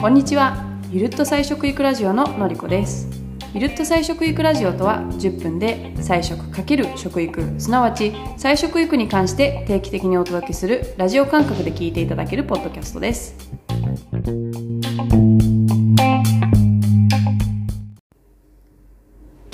[0.00, 0.64] こんにちは。
[0.90, 3.08] ゆるっと菜食育ラジオののりこです。
[3.54, 7.60] ゆるっと菜食育ラジオとは10分で菜食×食育。
[7.60, 13.34] すなわち菜食育に関して定期的にお届けするラジオ感覚で聞いていただけるポッドキャストです。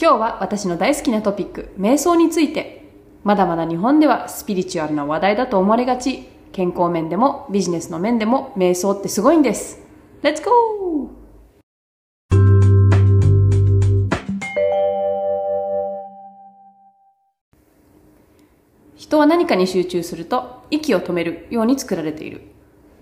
[0.00, 2.77] 今日は私の大好きなトピック瞑想について。
[3.28, 6.26] まだまだ日本ではスピリチュアルな話題だと思われがち。
[6.50, 9.82] 健康面でもビジネスの面でも瞑想ってすごいんです。
[10.22, 11.08] レッツゴー
[18.96, 22.40] 人は何かに集中すると息を止めるように作られている。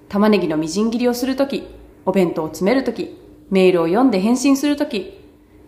[0.08, 1.68] 玉ねぎのみじん切りをするとき
[2.04, 3.16] お弁当を詰めるとき
[3.50, 5.15] メールを読んで返信するとき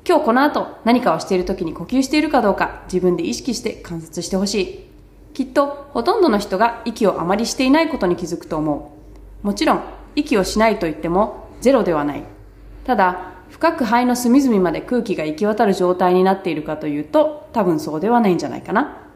[0.09, 4.85] 今日この後何かをしているときに呼吸しているかどうか自分で意識して観察してほしい。
[5.35, 8.97] きっとほとんどの人が息をあまりしていないことに気づくと思
[9.43, 9.47] う。
[9.47, 9.83] もちろん
[10.17, 12.23] 息をしないと言ってもゼロではない。
[12.87, 19.11] ただ深く肺の隅々まで空気が行き渡る状態になっているかというと多分そうではないんじゃないかな。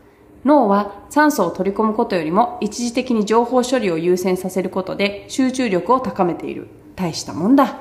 [0.44, 6.68] 脳は酸素を取り込むことよりも一時的に情報処理を優先させることで集中力を高めている。
[6.96, 7.78] 大したもんだ。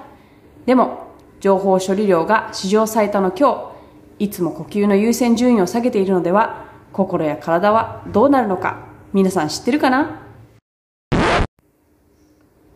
[0.66, 1.11] でも
[1.42, 3.73] 情報処理量が史上最多の今
[4.20, 8.88] 日いつも呼吸の優先順位を下げているのでは心や体はどうなるのか。
[9.11, 10.22] 皆さん知ってるかな？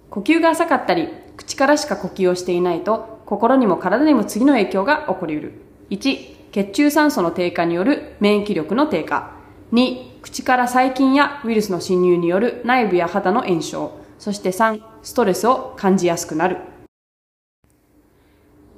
[0.09, 5.53] 呼吸が浅かったり口からしか呼吸をしていないと心にも体にも次の影響が起こりうる。
[5.91, 9.31] 1血中酸素の低下による免疫力の低下。
[9.73, 13.91] 2口から細菌やウイルスの侵入による内部や肌の炎症。
[14.17, 16.58] そして3ストレスを感じやすくなる。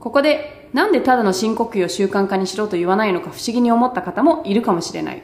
[0.08, 5.22] ここでなんでただの深呼吸を習慣化にしろと言わないのか不思議に思った方もいるかもしれない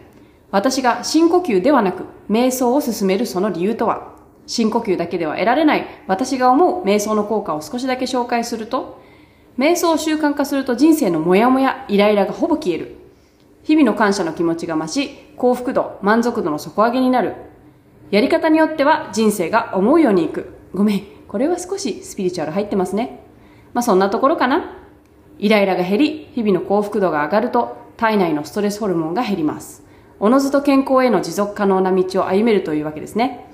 [0.52, 4.14] 私が深呼吸ではなく瞑想を進めるその理由とは？
[4.46, 9.02] 深呼吸だけでは得られない私が思う瞑想の効果を少しだけ紹介すると
[9.58, 12.98] 瞑想を習慣化すると人生のモヤモヤイライラがほぼ消える
[13.64, 17.36] 日々の感謝の気持ちが増し、幸福度、満足度の底上げになる。
[18.12, 20.58] やり方によっては人生が思うようにいく。
[20.74, 23.24] ごめん、これは少しスピリチュアル入ってますね。
[23.74, 24.83] まあそんなところかな。
[25.40, 29.84] イライラが減り、日々の幸福度が上がると、体内のストレスホルモンが減ります。
[30.20, 33.52] おのずと健康への持続可能な道を歩めるというわけですね。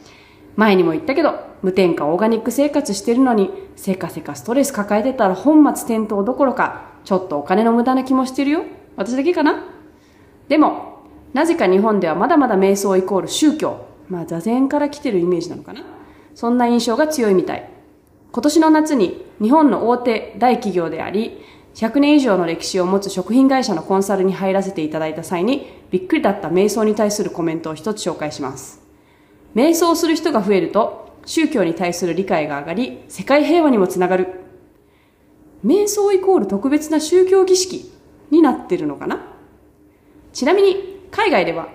[0.55, 8.63] 前にも言ったけど、無添加オーガニック生活してるのに、せかせかストレス抱えてたら本末転倒どころか、ちょっとお金の無駄な気もしてるよ。
[8.95, 9.63] 私だけかな？
[10.47, 11.03] でも、
[11.33, 13.85] なぜか日本ではまだまだ瞑想イコール宗教。
[14.09, 15.81] まあ座禅から来てるイメージなのかな？
[16.35, 17.69] そんな印象が強いみたい。
[18.31, 21.41] 今年の夏に日本の大手大企業であり、
[21.79, 28.81] 100年以上の歴史を持つ食品会社のコンサルに入らせていただいた際にびっくりだった瞑想に対するコメントを一つ紹介します。
[29.55, 34.41] 瞑想する人が増えると宗教に対する理解が上がり世界平和にもつながる。
[35.65, 37.89] 瞑想イコール特別な宗教儀式
[38.29, 39.25] になってるのかな？
[40.33, 41.69] ちなみに海外では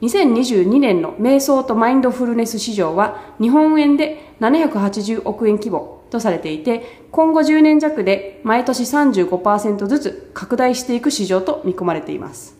[0.00, 12.56] 2022年の瞑想とマインドフルネス市場は日本円で780億円規模とされていて今後10年弱で毎年35%ずつ拡大していく市場と見込まれています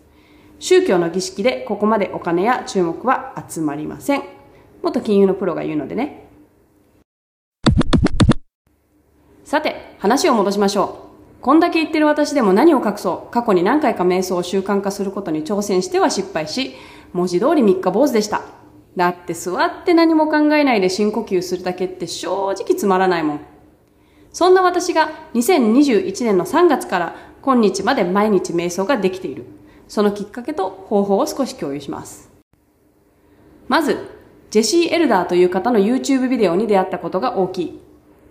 [0.58, 4.22] 宗教の儀式でここまでお金や注目は集まりません
[4.82, 6.26] 元金融のプロが言うのでね
[9.44, 13.32] さて話を戻しましょうこんだけ言ってる私でも何を隠そう。
[13.32, 16.74] 過去に何回か瞑想を習慣化することに挑戦しては失敗し、
[17.14, 18.59] 文字通り三日坊主でした。
[18.96, 23.40] だって座って何も考えないで深呼吸するだけって正直つまらないもん。
[24.32, 29.44] そんな私が2021年の3月から今日まで毎日瞑想ができている。
[29.88, 32.30] そのきっかけと方法を少し共有します。
[33.66, 33.98] まず、
[34.50, 37.80] ジェシー・エルダーという方の YouTube ビデオに出会ったことが大きい。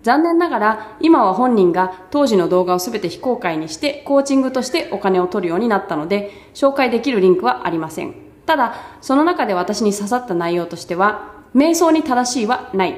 [0.04, 8.29] 残念ながら今は本人が当時の動画をすべて非公開にしてコーチングとしてお金を取るようになったので紹介できるリンクはありません。
[8.50, 12.96] ただその中で私に刺さった内容としては瞑想に正しいはない。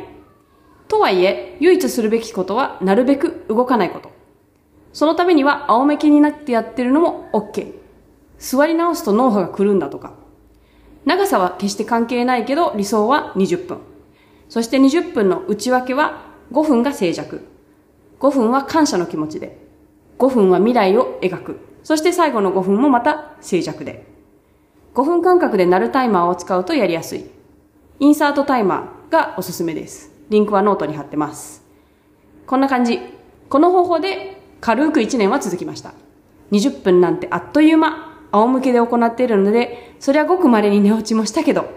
[0.87, 4.13] とはいえ唯一するべきことはなるべく動かないこと。
[4.93, 7.73] そのためには仰向けになってやってるのも OK。
[8.39, 10.13] 座り直すと脳波が来るんだとか。
[11.03, 13.79] 長さは決して関係ないけど理想は20分。
[14.47, 17.41] そして20分の内訳は5分が静寂。
[18.21, 19.57] 5分は感謝の気持ちで。
[20.17, 21.59] 5分は未来を描く。
[21.83, 24.10] そして最後の5分もまた静寂で。
[24.93, 27.25] 5分間隔で鳴るタイマーを使うとやりやすい。
[27.99, 30.11] Insight Timer がおすすめです。
[30.29, 31.63] リンクはノートに貼ってます。
[32.45, 32.99] こんな感じ。
[33.49, 35.93] この方法で軽く1年は続きました。
[36.51, 41.69] 20分なんてあっという間、仰向けで行っているので、そりゃごく稀に寝落ちもしたけど、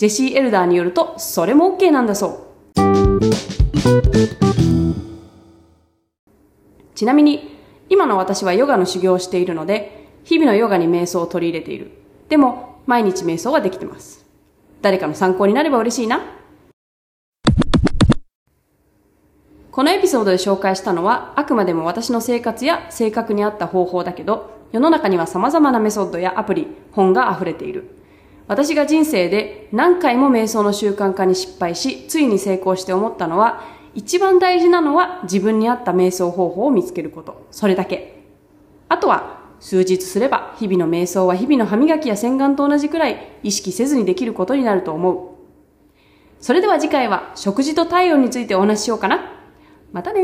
[0.00, 2.46] ジェシー・エルダーによるとそれも OK なんだそう
[6.94, 7.58] ちなみに
[7.90, 11.90] 今の私はヨガの修行をしているので日々のヨガに瞑想を取り入れている
[12.30, 14.24] でも毎日瞑想はできてます
[14.80, 16.22] 誰かの参考になれば嬉しいな
[19.70, 27.90] このエピソードで紹介したのはあくまでも私の生活や性格に合った方法だけど世の中には様々なメソッドやアプリ、本が溢れている。
[28.46, 37.46] 私が人生で何回も瞑想の習慣化に失敗し、ついに成功して思ったのは、一番大事なのは自分に合った瞑想方法を見つけること。
[37.50, 38.22] それだけ。
[38.88, 45.28] あとは、数日すれば日々の瞑想は日々の歯磨きや洗顔と同じくらい意識せずにできることになると思う。
[46.40, 49.20] それでは次回は食事と体温についてお話ししようかな。
[49.92, 50.22] またね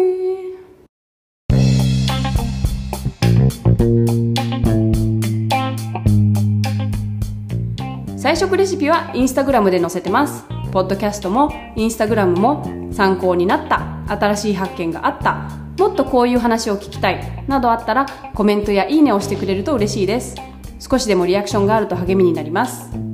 [8.17, 10.47] 菜食レシピはインスタグラムで載せてます。
[10.73, 20.34] ポッドキャストもインスタグラムも参考になった、新しい発見があった、もっとこういう話を聞きたいなどあったらコメントやいいねをしてくれると嬉しいです。
[20.78, 23.06] 少しでもリアクションがあると励みになります。